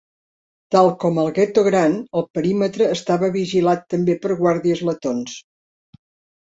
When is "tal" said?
0.75-0.87